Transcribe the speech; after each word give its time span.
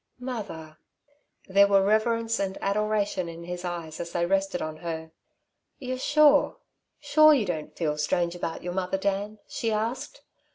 "Mother!" 0.19 0.77
There 1.47 1.67
were 1.67 1.83
reverence 1.83 2.39
and 2.39 2.57
adoration 2.59 3.29
in 3.29 3.43
his 3.43 3.63
eyes 3.63 3.99
as 3.99 4.13
they 4.13 4.25
rested 4.25 4.59
on 4.59 4.77
her. 4.77 5.11
"You're 5.77 5.99
sure 5.99 6.57
sure, 6.99 7.35
you 7.35 7.45
don't 7.45 7.77
feel 7.77 7.99
strange 7.99 8.33
about 8.33 8.63
your 8.63 8.73
mother, 8.73 8.97
Dan?" 8.97 9.37
she 9.47 9.71
asked. 9.71 10.23